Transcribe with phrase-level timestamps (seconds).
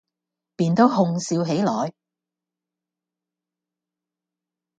[0.55, 1.93] 便都哄笑起來。